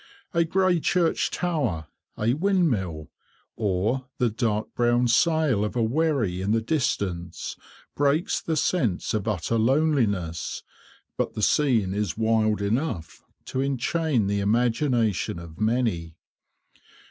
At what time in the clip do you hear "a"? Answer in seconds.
0.33-0.43, 2.17-2.33, 5.75-5.83